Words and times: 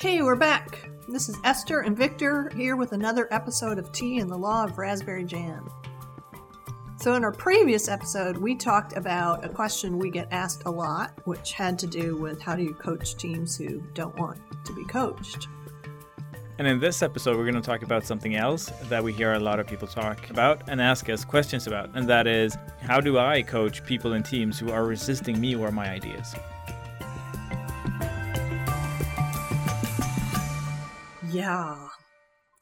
Hey, 0.00 0.22
we're 0.22 0.34
back. 0.34 0.88
This 1.08 1.28
is 1.28 1.36
Esther 1.44 1.80
and 1.80 1.94
Victor 1.94 2.50
here 2.56 2.74
with 2.74 2.92
another 2.92 3.28
episode 3.30 3.78
of 3.78 3.92
Tea 3.92 4.20
and 4.20 4.30
the 4.30 4.36
Law 4.36 4.64
of 4.64 4.78
Raspberry 4.78 5.24
Jam. 5.24 5.68
So, 6.96 7.12
in 7.16 7.22
our 7.22 7.32
previous 7.32 7.86
episode, 7.86 8.38
we 8.38 8.54
talked 8.54 8.96
about 8.96 9.44
a 9.44 9.50
question 9.50 9.98
we 9.98 10.08
get 10.08 10.26
asked 10.30 10.62
a 10.64 10.70
lot, 10.70 11.12
which 11.26 11.52
had 11.52 11.78
to 11.80 11.86
do 11.86 12.16
with 12.16 12.40
how 12.40 12.56
do 12.56 12.62
you 12.62 12.72
coach 12.72 13.18
teams 13.18 13.58
who 13.58 13.82
don't 13.92 14.18
want 14.18 14.40
to 14.64 14.72
be 14.72 14.86
coached. 14.86 15.48
And 16.56 16.66
in 16.66 16.80
this 16.80 17.02
episode, 17.02 17.36
we're 17.36 17.44
going 17.44 17.54
to 17.56 17.60
talk 17.60 17.82
about 17.82 18.06
something 18.06 18.36
else 18.36 18.72
that 18.84 19.04
we 19.04 19.12
hear 19.12 19.34
a 19.34 19.38
lot 19.38 19.60
of 19.60 19.66
people 19.66 19.86
talk 19.86 20.30
about 20.30 20.62
and 20.66 20.80
ask 20.80 21.10
us 21.10 21.26
questions 21.26 21.66
about, 21.66 21.90
and 21.94 22.08
that 22.08 22.26
is 22.26 22.56
how 22.80 23.02
do 23.02 23.18
I 23.18 23.42
coach 23.42 23.84
people 23.84 24.14
in 24.14 24.22
teams 24.22 24.58
who 24.58 24.72
are 24.72 24.86
resisting 24.86 25.38
me 25.38 25.54
or 25.54 25.70
my 25.70 25.90
ideas? 25.90 26.34
Yeah. 31.32 31.88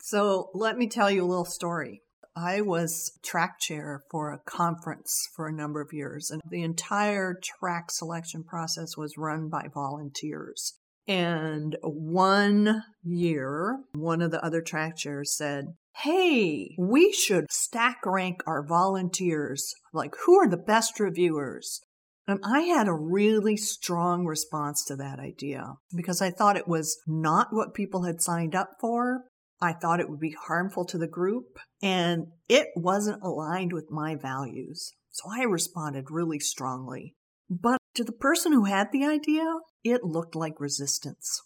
So, 0.00 0.50
let 0.54 0.76
me 0.76 0.88
tell 0.88 1.10
you 1.10 1.24
a 1.24 1.26
little 1.26 1.44
story. 1.44 2.02
I 2.36 2.60
was 2.60 3.18
track 3.22 3.58
chair 3.58 4.04
for 4.10 4.30
a 4.30 4.38
conference 4.38 5.28
for 5.34 5.48
a 5.48 5.52
number 5.52 5.80
of 5.80 5.92
years, 5.92 6.30
and 6.30 6.40
the 6.48 6.62
entire 6.62 7.34
track 7.42 7.90
selection 7.90 8.44
process 8.44 8.96
was 8.96 9.18
run 9.18 9.48
by 9.48 9.66
volunteers. 9.72 10.74
And 11.08 11.76
one 11.82 12.84
year, 13.02 13.80
one 13.94 14.20
of 14.20 14.30
the 14.30 14.44
other 14.44 14.60
track 14.60 14.96
chairs 14.96 15.34
said, 15.34 15.74
Hey, 15.96 16.76
we 16.78 17.12
should 17.12 17.50
stack 17.50 18.06
rank 18.06 18.42
our 18.46 18.62
volunteers. 18.64 19.74
Like, 19.92 20.14
who 20.24 20.36
are 20.36 20.48
the 20.48 20.56
best 20.56 21.00
reviewers? 21.00 21.80
And 22.28 22.40
I 22.44 22.60
had 22.60 22.88
a 22.88 22.92
really 22.92 23.56
strong 23.56 24.26
response 24.26 24.84
to 24.84 24.96
that 24.96 25.18
idea 25.18 25.76
because 25.96 26.20
I 26.20 26.30
thought 26.30 26.58
it 26.58 26.68
was 26.68 27.00
not 27.06 27.48
what 27.52 27.72
people 27.72 28.02
had 28.02 28.20
signed 28.20 28.54
up 28.54 28.72
for. 28.78 29.24
I 29.62 29.72
thought 29.72 29.98
it 29.98 30.10
would 30.10 30.20
be 30.20 30.36
harmful 30.46 30.84
to 30.84 30.98
the 30.98 31.08
group 31.08 31.58
and 31.82 32.26
it 32.46 32.68
wasn't 32.76 33.22
aligned 33.22 33.72
with 33.72 33.90
my 33.90 34.14
values. 34.14 34.92
So 35.10 35.24
I 35.34 35.44
responded 35.44 36.10
really 36.10 36.38
strongly. 36.38 37.14
But 37.48 37.78
to 37.94 38.04
the 38.04 38.12
person 38.12 38.52
who 38.52 38.64
had 38.64 38.92
the 38.92 39.06
idea, 39.06 39.44
it 39.82 40.04
looked 40.04 40.36
like 40.36 40.60
resistance. 40.60 41.40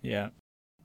Yeah. 0.00 0.30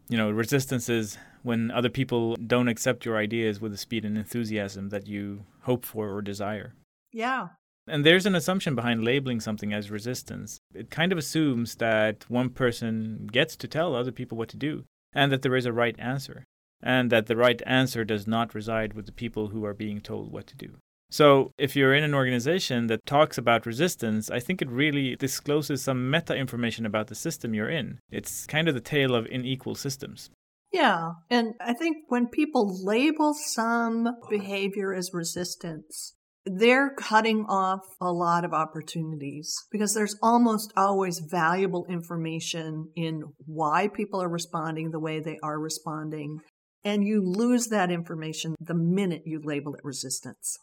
You 0.10 0.18
know, 0.18 0.30
resistance 0.30 0.90
is 0.90 1.18
when 1.42 1.72
other 1.72 1.90
people 1.90 2.36
don't 2.36 2.68
accept 2.68 3.06
your 3.06 3.18
ideas 3.18 3.62
with 3.62 3.72
the 3.72 3.78
speed 3.78 4.04
and 4.04 4.18
enthusiasm 4.18 4.90
that 4.90 5.08
you 5.08 5.46
hope 5.62 5.86
for 5.86 6.10
or 6.14 6.22
desire. 6.22 6.74
Yeah. 7.14 7.48
And 7.88 8.06
there's 8.06 8.26
an 8.26 8.36
assumption 8.36 8.76
behind 8.76 9.04
labeling 9.04 9.40
something 9.40 9.74
as 9.74 9.90
resistance. 9.90 10.60
It 10.74 10.90
kind 10.90 11.12
of 11.12 11.18
assumes 11.18 11.76
that 11.76 12.30
one 12.30 12.50
person 12.50 13.30
gets 13.32 13.56
to 13.58 13.68
tell 13.68 13.96
other 13.96 14.12
people 14.12 14.38
what 14.38 14.50
to 14.50 14.58
do 14.58 14.84
and 15.14 15.32
that 15.32 15.42
there 15.42 15.56
is 15.56 15.66
a 15.66 15.74
right 15.74 15.96
answer, 15.98 16.44
and 16.82 17.10
that 17.12 17.28
the 17.28 17.38
right 17.38 17.62
answer 17.66 18.04
does 18.04 18.28
not 18.28 18.54
reside 18.54 18.94
with 18.94 19.06
the 19.06 19.12
people 19.12 19.48
who 19.48 19.66
are 19.66 19.74
being 19.74 20.02
told 20.02 20.32
what 20.32 20.48
to 20.48 20.56
do. 20.56 20.76
So, 21.10 21.52
if 21.58 21.76
you're 21.76 21.96
in 21.96 22.04
an 22.04 22.14
organization 22.14 22.88
that 22.88 23.06
talks 23.06 23.38
about 23.38 23.66
resistance, 23.66 24.30
I 24.30 24.42
think 24.42 24.62
it 24.62 24.70
really 24.70 25.16
discloses 25.16 25.82
some 25.82 26.12
meta 26.12 26.36
information 26.36 26.86
about 26.86 27.08
the 27.08 27.16
system 27.16 27.54
you're 27.54 27.70
in. 27.70 28.00
It's 28.12 28.46
kind 28.46 28.68
of 28.68 28.76
the 28.76 28.82
tale 28.82 29.16
of 29.16 29.26
unequal 29.28 29.76
systems. 29.76 30.30
Yeah, 30.74 31.12
and 31.30 31.54
I 31.62 31.74
think 31.74 31.98
when 32.10 32.28
people 32.28 32.84
label 32.84 33.34
some 33.34 34.18
behavior 34.30 34.94
as 34.94 35.12
resistance, 35.14 36.17
they're 36.56 36.92
cutting 36.98 37.46
off 37.48 37.82
a 38.02 38.12
lot 38.12 38.46
of 38.46 38.54
opportunities 38.54 39.56
because 39.72 39.94
there's 39.94 40.16
almost 40.22 40.72
always 40.76 41.20
valuable 41.20 41.86
information 41.90 42.90
in 42.96 43.24
why 43.46 43.88
people 43.88 44.22
are 44.22 44.30
responding 44.30 44.92
the 44.92 45.00
way 45.00 45.20
they 45.20 45.38
are 45.44 45.60
responding. 45.60 46.40
And 46.84 47.04
you 47.04 47.22
lose 47.24 47.68
that 47.68 47.92
information 47.92 48.56
the 48.60 48.76
minute 48.76 49.24
you 49.26 49.42
label 49.44 49.76
it 49.76 49.82
resistance. 49.84 50.58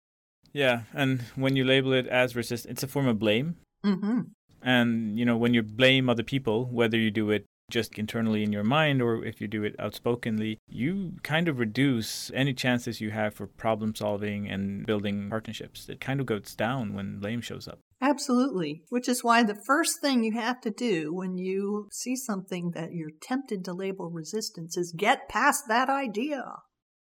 Yeah, 0.53 0.83
and 0.93 1.23
when 1.35 1.57
you 1.57 1.65
label 1.65 1.93
it 1.93 2.07
as 2.07 2.37
resistance, 2.37 2.71
it's 2.71 2.83
a 2.83 2.89
form 2.89 3.09
of 3.09 3.19
blame. 3.19 3.57
Mm-hmm. 3.85 4.21
And, 4.63 5.19
you 5.19 5.25
know, 5.25 5.37
when 5.37 5.53
you 5.53 5.63
blame 5.63 6.09
other 6.09 6.23
people, 6.23 6.67
whether 6.67 6.97
you 6.97 7.11
do 7.11 7.31
it 7.31 7.45
just 7.71 7.99
internally 7.99 8.43
in 8.43 8.53
your 8.53 8.65
mind 8.65 9.01
or 9.01 9.25
if 9.25 9.41
you 9.41 9.49
do 9.49 9.65
it 9.65 9.75
outspokenly, 9.79 10.59
you 10.69 11.15
kind 11.23 11.49
of 11.49 11.59
reduce 11.59 12.31
any 12.35 12.53
chances 12.53 13.01
you 13.01 13.11
have 13.11 13.35
for 13.35 13.47
problem 13.47 13.95
solving 13.95 14.49
and 14.49 14.87
building 14.87 15.29
partnerships. 15.31 15.89
It 15.89 16.01
kind 16.01 16.21
of 16.21 16.27
goes 16.27 16.55
down 16.55 16.95
when 16.95 17.19
blame 17.19 17.41
shows 17.41 17.67
up. 17.67 17.79
Absolutely. 18.01 18.83
Which 18.91 19.09
is 19.09 19.25
why 19.25 19.43
the 19.43 19.59
first 19.67 20.01
thing 20.01 20.25
you 20.25 20.33
have 20.33 20.61
to 20.61 20.71
do 20.71 21.15
when 21.15 21.39
you 21.39 21.89
see 21.91 22.17
something 22.17 22.73
that 22.73 22.93
you're 22.93 23.11
tempted 23.23 23.65
to 23.65 23.73
label 23.73 24.11
resistance 24.11 24.77
is 24.77 24.93
get 24.97 25.29
past 25.29 25.65
that 25.69 25.89
idea. 25.89 26.45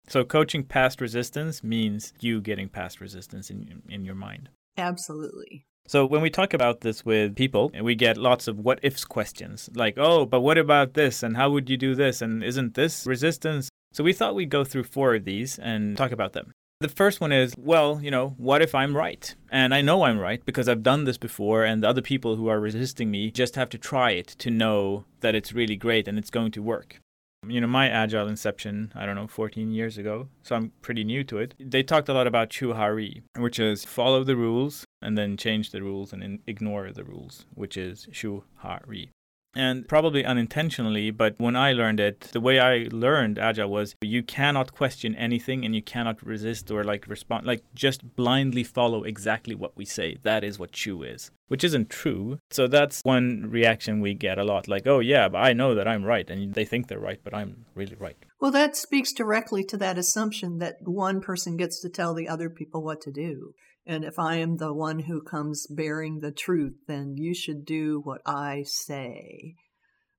So, 0.09 0.25
coaching 0.25 0.65
past 0.65 1.01
resistance 1.03 1.63
means 1.63 2.15
you 2.19 2.41
getting 2.41 2.71
past 2.71 3.01
resistance 3.01 3.51
in, 3.51 3.83
in 3.91 4.05
your 4.07 4.15
mind. 4.15 4.49
Absolutely. 4.79 5.67
So 5.89 6.05
when 6.05 6.21
we 6.21 6.29
talk 6.29 6.53
about 6.53 6.83
this 6.83 7.03
with 7.07 7.35
people, 7.35 7.73
we 7.81 7.95
get 7.95 8.19
lots 8.19 8.47
of 8.47 8.59
what 8.59 8.79
ifs 8.83 9.07
questions 9.07 9.71
like, 9.75 9.95
oh, 9.97 10.27
but 10.27 10.43
what 10.43 10.59
about 10.59 10.93
this? 10.93 11.23
And 11.23 11.35
how 11.35 11.49
would 11.49 11.71
you 11.71 11.79
do 11.79 11.95
this? 11.95 12.21
And 12.21 12.45
isn't 12.45 12.75
this 12.75 13.07
resistance? 13.07 13.71
So 13.95 14.05
we 14.05 14.13
thought 14.13 14.35
we'd 14.35 14.51
go 14.51 14.65
through 14.65 14.85
four 14.85 15.15
of 15.15 15.25
these 15.25 15.59
and 15.59 15.97
talk 15.97 16.13
about 16.13 16.35
them. 16.35 16.53
The 16.81 16.91
first 16.91 17.23
one 17.23 17.33
is, 17.33 17.55
well, 17.57 18.01
you 18.03 18.11
know, 18.11 18.35
what 18.37 18.61
if 18.61 18.75
I'm 18.75 18.95
right? 18.95 19.35
And 19.51 19.75
I 19.75 19.81
know 19.81 20.03
I'm 20.03 20.19
right 20.19 20.45
because 20.45 20.69
I've 20.69 20.83
done 20.83 21.05
this 21.05 21.19
before, 21.19 21.65
and 21.65 21.83
the 21.83 21.89
other 21.89 22.03
people 22.03 22.37
who 22.37 22.49
are 22.49 22.61
resisting 22.61 23.11
me 23.11 23.31
just 23.31 23.57
have 23.57 23.71
to 23.71 23.79
try 23.79 24.11
it 24.11 24.29
to 24.41 24.51
know 24.51 25.07
that 25.21 25.35
it's 25.35 25.55
really 25.55 25.75
great 25.75 26.07
and 26.07 26.19
it's 26.19 26.31
going 26.31 26.53
to 26.53 26.63
work. 26.63 27.01
You 27.49 27.61
know, 27.61 27.67
my 27.67 27.89
agile 27.89 28.29
inception, 28.29 28.93
I 28.95 29.07
don't 29.07 29.17
know, 29.17 29.27
14 29.27 29.71
years 29.71 29.97
ago, 29.97 30.29
so 30.43 30.55
I'm 30.55 30.73
pretty 30.83 31.03
new 31.03 31.25
to 31.25 31.39
it. 31.39 31.55
They 31.59 31.83
talked 31.83 32.09
a 32.09 32.13
lot 32.13 32.27
about 32.27 32.51
Shuhari, 32.51 33.23
which 33.37 33.59
is 33.59 33.85
follow 33.85 34.23
the 34.23 34.37
rules 34.37 34.85
and 35.01 35.17
then 35.17 35.37
change 35.37 35.71
the 35.71 35.83
rules 35.83 36.13
and 36.13 36.41
ignore 36.47 36.93
the 36.93 37.05
rules, 37.05 37.47
which 37.55 37.77
is 37.77 38.07
Shuhari 38.13 39.09
and 39.55 39.89
probably 39.89 40.25
unintentionally, 40.25 41.11
but 41.11 41.35
when 41.39 41.57
I 41.57 41.73
learned 41.73 42.01
it, 42.01 42.21
the 42.33 42.41
way 42.41 42.59
I 42.59 42.89
learned 42.91 43.39
Agile 43.39 43.71
was 43.71 43.97
you 44.01 44.23
cannot 44.23 44.73
question 44.73 45.15
anything 45.15 45.65
and 45.65 45.75
you 45.75 45.83
cannot 45.83 46.23
resist 46.25 46.71
or 46.71 46.85
like 46.85 47.07
respond, 47.09 47.47
like 47.47 47.63
just 47.75 48.15
blindly 48.17 48.63
follow 48.63 49.05
exactly 49.05 49.55
what 49.55 49.77
we 49.77 49.85
say. 49.85 50.19
That 50.23 50.45
is 50.45 50.59
what 50.59 50.77
Shu 50.77 51.03
is, 51.03 51.31
which 51.49 51.65
isn't 51.65 51.91
true. 51.91 52.39
So 52.51 52.67
that's 52.67 53.01
one 53.03 53.47
reaction 53.49 54.01
we 54.01 54.15
get 54.15 54.39
a 54.39 54.45
lot 54.45 54.69
like, 54.69 54.87
oh, 54.87 55.01
yeah, 55.01 55.29
but 55.29 55.39
I 55.39 55.53
know 55.55 55.75
that 55.75 55.89
I'm 55.89 56.05
right. 56.05 56.29
And 56.29 56.55
they 56.55 56.65
think 56.65 56.89
they're 56.89 56.99
right, 56.99 57.21
but 57.25 57.35
I'm 57.35 57.65
really 57.75 57.97
right. 57.97 58.17
Well, 58.41 58.53
that 58.53 58.77
speaks 58.77 59.13
directly 59.13 59.65
to 59.65 59.77
that 59.79 59.99
assumption 59.99 60.59
that 60.59 60.77
one 60.83 61.21
person 61.21 61.57
gets 61.57 61.81
to 61.83 61.89
tell 61.89 62.15
the 62.15 62.29
other 62.29 62.49
people 62.49 62.85
what 62.85 63.01
to 63.03 63.11
do. 63.11 63.55
And 63.89 64.05
if 64.05 64.19
I 64.19 64.37
am 64.37 64.59
the 64.59 64.75
one 64.75 64.99
who 65.01 65.23
comes 65.23 65.67
bearing 65.71 66.21
the 66.21 66.31
truth, 66.31 66.75
then 66.87 67.15
you 67.17 67.35
should 67.35 67.65
do 67.65 68.03
what 68.05 68.21
I 68.27 68.65
say. 68.67 69.55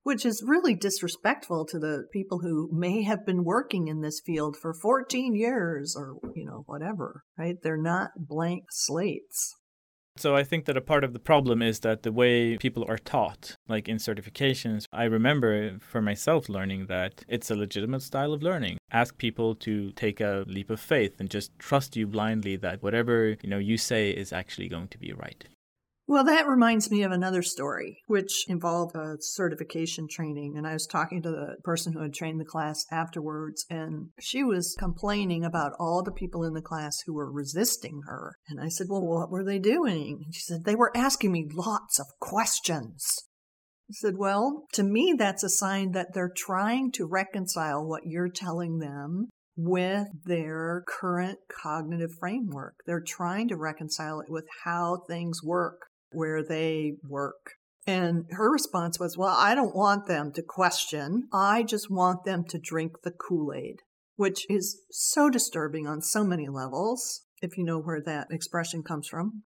Which 0.01 0.25
is 0.25 0.43
really 0.45 0.73
disrespectful 0.73 1.67
to 1.67 1.77
the 1.77 2.05
people 2.11 2.39
who 2.39 2.67
may 2.73 3.03
have 3.03 3.27
been 3.27 3.43
working 3.43 3.87
in 3.87 4.01
this 4.01 4.21
field 4.25 4.57
for 4.59 4.73
14 4.73 5.35
years 5.35 5.95
or, 5.95 6.15
you 6.35 6.45
know, 6.45 6.63
whatever, 6.65 7.21
right? 7.37 7.57
They're 7.61 7.77
not 7.77 8.09
blank 8.17 8.63
slates. 8.71 9.55
So 10.19 10.35
I 10.35 10.43
think 10.43 10.65
that 10.65 10.75
a 10.75 10.81
part 10.81 11.05
of 11.05 11.13
the 11.13 11.19
problem 11.19 11.61
is 11.61 11.79
that 11.79 12.03
the 12.03 12.11
way 12.11 12.57
people 12.57 12.83
are 12.89 12.97
taught, 12.97 13.55
like 13.69 13.87
in 13.87 13.95
certifications, 13.95 14.83
I 14.91 15.05
remember 15.05 15.79
for 15.79 16.01
myself 16.01 16.49
learning 16.49 16.87
that 16.87 17.23
it's 17.29 17.49
a 17.49 17.55
legitimate 17.55 18.01
style 18.01 18.33
of 18.33 18.43
learning. 18.43 18.79
Ask 18.91 19.17
people 19.17 19.55
to 19.55 19.93
take 19.93 20.19
a 20.19 20.43
leap 20.45 20.69
of 20.69 20.81
faith 20.81 21.21
and 21.21 21.29
just 21.29 21.57
trust 21.57 21.95
you 21.95 22.05
blindly 22.05 22.57
that 22.57 22.83
whatever, 22.83 23.37
you 23.41 23.49
know, 23.49 23.59
you 23.59 23.77
say 23.77 24.09
is 24.09 24.33
actually 24.33 24.67
going 24.67 24.89
to 24.89 24.97
be 24.97 25.13
right. 25.13 25.45
Well, 26.09 26.23
that 26.23 26.47
reminds 26.47 26.89
me 26.89 27.03
of 27.03 27.11
another 27.11 27.43
story, 27.43 28.01
which 28.07 28.45
involved 28.47 28.95
a 28.95 29.17
certification 29.19 30.07
training. 30.09 30.57
And 30.57 30.65
I 30.65 30.73
was 30.73 30.87
talking 30.87 31.21
to 31.21 31.29
the 31.29 31.57
person 31.63 31.93
who 31.93 32.01
had 32.01 32.15
trained 32.15 32.39
the 32.41 32.45
class 32.45 32.83
afterwards, 32.91 33.63
and 33.69 34.07
she 34.19 34.43
was 34.43 34.75
complaining 34.79 35.45
about 35.45 35.73
all 35.79 36.01
the 36.01 36.11
people 36.11 36.43
in 36.43 36.55
the 36.55 36.63
class 36.63 36.97
who 37.05 37.13
were 37.13 37.31
resisting 37.31 38.01
her. 38.07 38.33
And 38.47 38.59
I 38.59 38.69
said, 38.69 38.87
Well, 38.89 39.05
what 39.05 39.29
were 39.29 39.43
they 39.43 39.59
doing? 39.59 40.23
And 40.25 40.33
she 40.33 40.41
said, 40.41 40.63
They 40.65 40.73
were 40.73 40.91
asking 40.97 41.31
me 41.31 41.47
lots 41.53 41.99
of 41.99 42.07
questions. 42.19 43.05
I 43.87 43.93
said, 43.93 44.15
Well, 44.17 44.65
to 44.73 44.81
me, 44.81 45.13
that's 45.15 45.43
a 45.43 45.49
sign 45.49 45.91
that 45.91 46.15
they're 46.15 46.33
trying 46.35 46.91
to 46.93 47.05
reconcile 47.05 47.87
what 47.87 48.07
you're 48.07 48.29
telling 48.29 48.79
them 48.79 49.29
with 49.55 50.07
their 50.25 50.83
current 50.87 51.37
cognitive 51.51 52.13
framework. 52.19 52.77
They're 52.87 52.99
trying 52.99 53.47
to 53.49 53.57
reconcile 53.57 54.21
it 54.21 54.27
with 54.31 54.45
how 54.63 55.03
things 55.07 55.43
work 55.43 55.88
where 56.11 56.43
they 56.43 56.93
work. 57.07 57.53
And 57.87 58.25
her 58.31 58.51
response 58.51 58.99
was, 58.99 59.17
Well, 59.17 59.35
I 59.35 59.55
don't 59.55 59.75
want 59.75 60.07
them 60.07 60.31
to 60.33 60.43
question. 60.43 61.27
I 61.33 61.63
just 61.63 61.89
want 61.89 62.23
them 62.23 62.43
to 62.49 62.59
drink 62.59 63.01
the 63.03 63.11
Kool 63.11 63.53
Aid, 63.53 63.77
which 64.15 64.45
is 64.49 64.81
so 64.91 65.29
disturbing 65.29 65.87
on 65.87 66.01
so 66.01 66.23
many 66.23 66.47
levels, 66.47 67.23
if 67.41 67.57
you 67.57 67.63
know 67.63 67.79
where 67.79 68.01
that 68.01 68.27
expression 68.31 68.83
comes 68.83 69.07
from. 69.07 69.43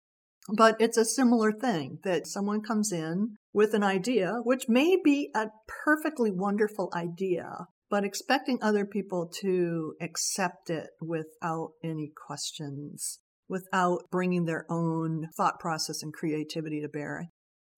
But 0.55 0.75
it's 0.79 0.97
a 0.97 1.05
similar 1.05 1.51
thing 1.51 1.99
that 2.03 2.25
someone 2.25 2.61
comes 2.61 2.91
in 2.91 3.35
with 3.53 3.73
an 3.73 3.83
idea, 3.83 4.37
which 4.43 4.67
may 4.67 4.97
be 5.01 5.29
a 5.35 5.49
perfectly 5.85 6.31
wonderful 6.31 6.91
idea, 6.95 7.67
but 7.89 8.03
expecting 8.03 8.57
other 8.61 8.85
people 8.85 9.29
to 9.41 9.93
accept 10.01 10.69
it 10.69 10.89
without 10.99 11.73
any 11.83 12.11
questions, 12.27 13.19
without 13.51 14.09
bringing 14.09 14.45
their 14.45 14.65
own 14.69 15.27
thought 15.35 15.59
process 15.59 16.01
and 16.01 16.13
creativity 16.13 16.81
to 16.81 16.87
bear. 16.87 17.29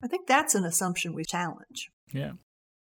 I 0.03 0.07
think 0.07 0.27
that's 0.27 0.55
an 0.55 0.63
assumption 0.63 1.13
we 1.13 1.25
challenge. 1.25 1.89
Yeah. 2.13 2.33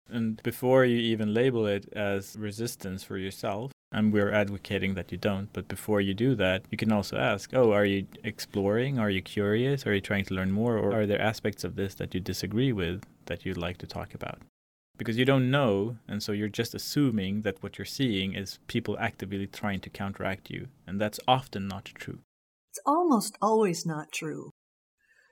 And 0.09 0.41
before 0.43 0.85
you 0.85 0.97
even 0.97 1.33
label 1.33 1.65
it 1.65 1.91
as 1.93 2.35
resistance 2.37 3.03
for 3.03 3.17
yourself, 3.17 3.71
and 3.91 4.13
we're 4.13 4.31
advocating 4.31 4.93
that 4.95 5.11
you 5.11 5.17
don't, 5.17 5.51
but 5.53 5.67
before 5.67 6.01
you 6.01 6.13
do 6.13 6.35
that, 6.35 6.65
you 6.69 6.77
can 6.77 6.91
also 6.91 7.17
ask, 7.17 7.53
oh, 7.53 7.71
are 7.71 7.85
you 7.85 8.05
exploring? 8.23 8.99
Are 8.99 9.09
you 9.09 9.21
curious? 9.21 9.87
Are 9.87 9.93
you 9.93 10.01
trying 10.01 10.25
to 10.25 10.33
learn 10.33 10.51
more? 10.51 10.77
Or 10.77 10.93
are 10.93 11.05
there 11.05 11.21
aspects 11.21 11.63
of 11.63 11.75
this 11.75 11.95
that 11.95 12.13
you 12.13 12.19
disagree 12.19 12.73
with 12.73 13.03
that 13.25 13.45
you'd 13.45 13.57
like 13.57 13.77
to 13.79 13.87
talk 13.87 14.13
about? 14.13 14.39
Because 14.97 15.17
you 15.17 15.25
don't 15.25 15.49
know, 15.49 15.97
and 16.07 16.21
so 16.21 16.31
you're 16.31 16.49
just 16.49 16.75
assuming 16.75 17.41
that 17.41 17.63
what 17.63 17.77
you're 17.77 17.85
seeing 17.85 18.35
is 18.35 18.59
people 18.67 18.97
actively 18.99 19.47
trying 19.47 19.79
to 19.79 19.89
counteract 19.89 20.51
you, 20.51 20.67
and 20.85 21.01
that's 21.01 21.19
often 21.27 21.67
not 21.67 21.85
true. 21.85 22.19
It's 22.73 22.81
almost 22.87 23.37
always 23.39 23.85
not 23.85 24.11
true. 24.11 24.49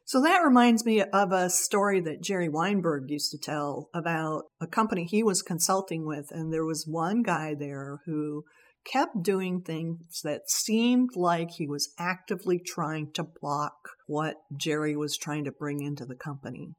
So 0.06 0.22
that 0.22 0.44
reminds 0.44 0.86
me 0.86 1.02
of 1.02 1.32
a 1.32 1.50
story 1.50 2.00
that 2.02 2.22
Jerry 2.22 2.48
Weinberg 2.48 3.10
used 3.10 3.32
to 3.32 3.40
tell 3.40 3.90
about 3.96 4.44
a 4.62 4.68
company 4.68 5.06
he 5.06 5.24
was 5.24 5.42
consulting 5.42 6.06
with. 6.06 6.30
And 6.30 6.54
there 6.54 6.66
was 6.66 6.86
one 6.86 7.24
guy 7.24 7.56
there 7.56 8.02
who 8.06 8.44
kept 8.86 9.24
doing 9.24 9.62
things 9.62 10.22
that 10.24 10.52
seemed 10.52 11.16
like 11.16 11.50
he 11.50 11.66
was 11.66 11.92
actively 11.98 12.60
trying 12.60 13.12
to 13.14 13.24
block 13.24 13.90
what 14.06 14.36
Jerry 14.56 14.96
was 14.96 15.18
trying 15.18 15.46
to 15.46 15.52
bring 15.52 15.82
into 15.82 16.06
the 16.06 16.14
company. 16.14 16.76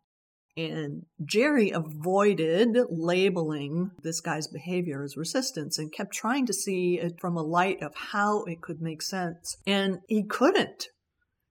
And 0.57 1.07
Jerry 1.25 1.71
avoided 1.71 2.77
labeling 2.91 3.93
this 4.03 4.21
guy's 4.21 4.49
behavior 4.49 5.03
as 5.03 5.17
resistance 5.17 5.79
and 5.79 5.93
kept 5.93 6.13
trying 6.13 6.45
to 6.47 6.53
see 6.53 6.99
it 7.01 7.15
from 7.21 7.37
a 7.37 7.43
light 7.43 7.83
of 7.83 7.95
how 7.95 8.45
it 8.45 8.61
could 8.61 8.83
make 8.83 9.01
sense. 9.01 9.57
And 9.67 10.01
he 10.09 10.25
couldn't 10.25 10.89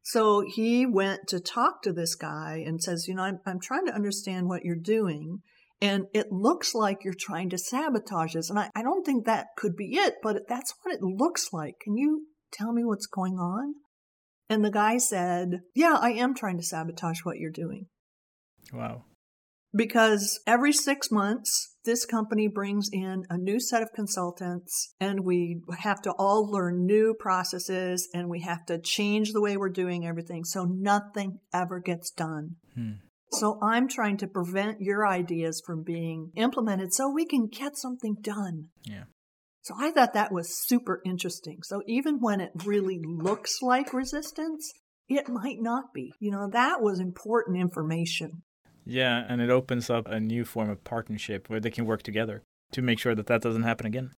so 0.03 0.43
he 0.47 0.85
went 0.85 1.27
to 1.27 1.39
talk 1.39 1.83
to 1.83 1.93
this 1.93 2.15
guy 2.15 2.63
and 2.65 2.81
says, 2.81 3.07
You 3.07 3.15
know, 3.15 3.23
I'm, 3.23 3.39
I'm 3.45 3.59
trying 3.59 3.85
to 3.85 3.93
understand 3.93 4.47
what 4.47 4.63
you're 4.63 4.75
doing. 4.75 5.41
And 5.79 6.05
it 6.13 6.31
looks 6.31 6.75
like 6.75 7.03
you're 7.03 7.13
trying 7.17 7.49
to 7.49 7.57
sabotage 7.57 8.35
us. 8.35 8.49
And 8.49 8.59
I, 8.59 8.69
I 8.75 8.83
don't 8.83 9.03
think 9.03 9.25
that 9.25 9.47
could 9.57 9.75
be 9.75 9.95
it, 9.95 10.15
but 10.21 10.47
that's 10.47 10.73
what 10.81 10.93
it 10.93 11.01
looks 11.01 11.51
like. 11.51 11.75
Can 11.81 11.97
you 11.97 12.27
tell 12.51 12.71
me 12.71 12.83
what's 12.83 13.07
going 13.07 13.39
on? 13.39 13.73
And 14.47 14.63
the 14.63 14.71
guy 14.71 14.97
said, 14.97 15.61
Yeah, 15.75 15.97
I 15.99 16.11
am 16.11 16.35
trying 16.35 16.57
to 16.57 16.63
sabotage 16.63 17.19
what 17.23 17.37
you're 17.37 17.51
doing. 17.51 17.87
Wow. 18.73 19.03
Because 19.73 20.39
every 20.45 20.73
six 20.73 21.11
months, 21.11 21.75
this 21.85 22.05
company 22.05 22.47
brings 22.47 22.89
in 22.91 23.23
a 23.29 23.37
new 23.37 23.59
set 23.59 23.81
of 23.81 23.93
consultants 23.93 24.93
and 24.99 25.21
we 25.21 25.61
have 25.79 26.01
to 26.01 26.11
all 26.11 26.49
learn 26.49 26.85
new 26.85 27.15
processes 27.17 28.09
and 28.13 28.29
we 28.29 28.41
have 28.41 28.65
to 28.65 28.79
change 28.79 29.31
the 29.31 29.41
way 29.41 29.55
we're 29.55 29.69
doing 29.69 30.05
everything 30.05 30.43
so 30.43 30.65
nothing 30.65 31.39
ever 31.53 31.79
gets 31.79 32.11
done. 32.11 32.57
Hmm. 32.75 32.91
So 33.31 33.57
I'm 33.61 33.87
trying 33.87 34.17
to 34.17 34.27
prevent 34.27 34.81
your 34.81 35.07
ideas 35.07 35.61
from 35.65 35.83
being 35.83 36.31
implemented 36.35 36.93
so 36.93 37.09
we 37.09 37.25
can 37.25 37.47
get 37.47 37.77
something 37.77 38.17
done. 38.19 38.67
Yeah. 38.83 39.05
So 39.61 39.75
I 39.79 39.91
thought 39.91 40.13
that 40.13 40.33
was 40.33 40.57
super 40.67 41.01
interesting. 41.05 41.59
So 41.63 41.81
even 41.87 42.19
when 42.19 42.41
it 42.41 42.51
really 42.65 42.99
looks 43.03 43.61
like 43.61 43.93
resistance, 43.93 44.73
it 45.07 45.29
might 45.29 45.61
not 45.61 45.93
be. 45.93 46.13
You 46.19 46.31
know, 46.31 46.49
that 46.51 46.81
was 46.81 46.99
important 46.99 47.57
information. 47.57 48.43
Yeah, 48.85 49.25
and 49.27 49.41
it 49.41 49.49
opens 49.49 49.89
up 49.89 50.07
a 50.07 50.19
new 50.19 50.45
form 50.45 50.69
of 50.69 50.83
partnership 50.83 51.49
where 51.49 51.59
they 51.59 51.69
can 51.69 51.85
work 51.85 52.03
together 52.03 52.43
to 52.71 52.81
make 52.81 52.99
sure 52.99 53.15
that 53.15 53.27
that 53.27 53.41
doesn't 53.41 53.63
happen 53.63 53.85
again. 53.85 54.11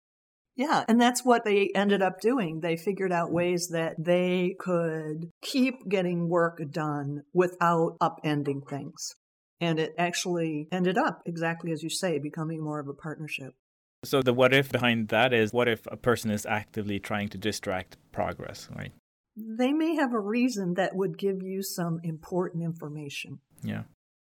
Yeah, 0.55 0.83
and 0.87 1.01
that's 1.01 1.25
what 1.25 1.45
they 1.45 1.71
ended 1.73 2.01
up 2.01 2.21
doing. 2.21 2.59
They 2.59 2.77
figured 2.77 3.11
out 3.11 3.31
ways 3.31 3.69
that 3.69 3.95
they 3.97 4.55
could 4.59 5.31
keep 5.41 5.89
getting 5.89 6.29
work 6.29 6.61
done 6.69 7.23
without 7.33 7.97
upending 7.99 8.67
things. 8.69 9.15
And 9.59 9.79
it 9.79 9.93
actually 9.97 10.67
ended 10.71 10.97
up, 10.97 11.21
exactly 11.25 11.71
as 11.71 11.81
you 11.81 11.89
say, 11.89 12.19
becoming 12.19 12.63
more 12.63 12.79
of 12.79 12.87
a 12.87 12.93
partnership. 12.93 13.55
So, 14.03 14.21
the 14.21 14.33
what 14.33 14.53
if 14.53 14.71
behind 14.71 15.07
that 15.07 15.33
is 15.33 15.53
what 15.53 15.69
if 15.69 15.87
a 15.87 15.95
person 15.95 16.29
is 16.29 16.45
actively 16.45 16.99
trying 16.99 17.29
to 17.29 17.37
distract 17.37 17.97
progress, 18.11 18.67
right? 18.75 18.91
They 19.35 19.71
may 19.71 19.95
have 19.95 20.13
a 20.13 20.19
reason 20.19 20.73
that 20.75 20.95
would 20.95 21.17
give 21.17 21.41
you 21.41 21.63
some 21.63 21.99
important 22.03 22.63
information. 22.63 23.39
Yeah. 23.63 23.83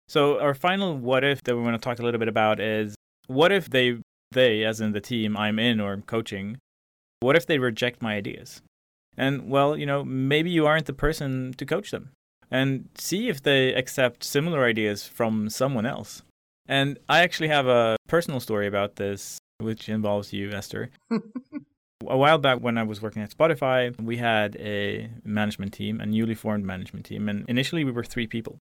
So 0.07 0.39
our 0.39 0.53
final 0.53 0.97
what 0.97 1.23
if 1.23 1.43
that 1.43 1.55
we 1.55 1.61
want 1.61 1.81
to 1.81 1.83
talk 1.83 1.99
a 1.99 2.03
little 2.03 2.19
bit 2.19 2.27
about 2.27 2.59
is 2.59 2.95
what 3.27 3.51
if 3.51 3.69
they 3.69 3.97
they 4.31 4.63
as 4.63 4.81
in 4.81 4.91
the 4.91 5.01
team 5.01 5.35
I'm 5.35 5.59
in 5.59 5.79
or 5.79 5.97
coaching, 5.97 6.57
what 7.21 7.35
if 7.35 7.45
they 7.45 7.57
reject 7.57 8.01
my 8.01 8.15
ideas? 8.15 8.61
And 9.17 9.49
well, 9.49 9.77
you 9.77 9.85
know, 9.85 10.03
maybe 10.03 10.49
you 10.51 10.65
aren't 10.65 10.85
the 10.85 10.93
person 10.93 11.53
to 11.57 11.65
coach 11.65 11.91
them. 11.91 12.11
And 12.51 12.89
see 12.97 13.27
if 13.27 13.41
they 13.41 13.73
accept 13.73 14.23
similar 14.23 14.65
ideas 14.65 15.07
from 15.07 15.49
someone 15.49 15.85
else. 15.85 16.21
And 16.67 16.99
I 17.09 17.21
actually 17.21 17.47
have 17.47 17.65
a 17.67 17.97
personal 18.07 18.39
story 18.39 18.67
about 18.67 18.97
this 18.97 19.39
which 19.59 19.87
involves 19.89 20.33
you, 20.33 20.51
Esther. 20.51 20.89
a 21.09 22.17
while 22.17 22.37
back 22.37 22.59
when 22.59 22.77
I 22.77 22.83
was 22.83 23.01
working 23.01 23.21
at 23.21 23.35
Spotify, 23.35 23.99
we 23.99 24.17
had 24.17 24.55
a 24.57 25.09
management 25.23 25.73
team, 25.73 26.01
a 26.01 26.05
newly 26.05 26.35
formed 26.35 26.65
management 26.65 27.05
team, 27.05 27.29
and 27.29 27.45
initially 27.47 27.83
we 27.83 27.91
were 27.91 28.03
three 28.03 28.27
people 28.27 28.59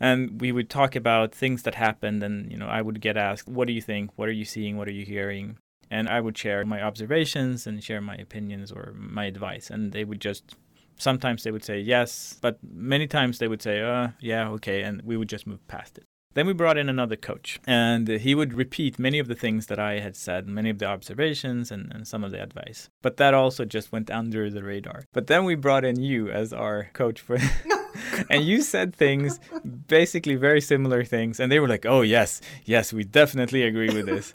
and 0.00 0.40
we 0.40 0.52
would 0.52 0.68
talk 0.68 0.96
about 0.96 1.34
things 1.34 1.62
that 1.62 1.74
happened 1.74 2.22
and 2.22 2.50
you 2.50 2.56
know 2.56 2.66
i 2.66 2.80
would 2.80 3.00
get 3.00 3.16
asked 3.16 3.48
what 3.48 3.66
do 3.66 3.72
you 3.72 3.80
think 3.80 4.10
what 4.16 4.28
are 4.28 4.32
you 4.32 4.44
seeing 4.44 4.76
what 4.76 4.88
are 4.88 4.92
you 4.92 5.04
hearing 5.04 5.56
and 5.90 6.08
i 6.08 6.20
would 6.20 6.36
share 6.36 6.64
my 6.64 6.82
observations 6.82 7.66
and 7.66 7.82
share 7.82 8.00
my 8.00 8.16
opinions 8.16 8.72
or 8.72 8.94
my 8.96 9.24
advice 9.26 9.70
and 9.70 9.92
they 9.92 10.04
would 10.04 10.20
just 10.20 10.56
sometimes 10.96 11.42
they 11.42 11.50
would 11.50 11.64
say 11.64 11.78
yes 11.78 12.38
but 12.40 12.58
many 12.62 13.06
times 13.06 13.38
they 13.38 13.48
would 13.48 13.62
say 13.62 13.80
uh 13.80 14.08
yeah 14.20 14.48
okay 14.48 14.82
and 14.82 15.02
we 15.02 15.16
would 15.16 15.28
just 15.28 15.46
move 15.46 15.66
past 15.68 15.98
it 15.98 16.04
then 16.34 16.48
we 16.48 16.52
brought 16.52 16.76
in 16.76 16.88
another 16.88 17.14
coach, 17.14 17.60
and 17.64 18.08
he 18.08 18.34
would 18.34 18.54
repeat 18.54 18.98
many 18.98 19.20
of 19.20 19.28
the 19.28 19.36
things 19.36 19.68
that 19.68 19.78
I 19.78 20.00
had 20.00 20.16
said, 20.16 20.48
many 20.48 20.68
of 20.68 20.80
the 20.80 20.86
observations 20.86 21.70
and, 21.70 21.92
and 21.94 22.08
some 22.08 22.24
of 22.24 22.32
the 22.32 22.42
advice. 22.42 22.90
But 23.02 23.18
that 23.18 23.34
also 23.34 23.64
just 23.64 23.92
went 23.92 24.10
under 24.10 24.50
the 24.50 24.64
radar. 24.64 25.04
But 25.12 25.28
then 25.28 25.44
we 25.44 25.54
brought 25.54 25.84
in 25.84 26.00
you 26.00 26.30
as 26.30 26.52
our 26.52 26.90
coach 26.92 27.20
for. 27.20 27.38
and 28.30 28.44
you 28.44 28.62
said 28.62 28.94
things, 28.94 29.40
basically 29.88 30.34
very 30.34 30.60
similar 30.60 31.04
things, 31.04 31.40
and 31.40 31.50
they 31.50 31.60
were 31.60 31.68
like, 31.68 31.86
"Oh 31.86 32.02
yes, 32.02 32.40
yes, 32.64 32.92
we 32.92 33.04
definitely 33.04 33.62
agree 33.62 33.90
with 33.90 34.06
this." 34.06 34.32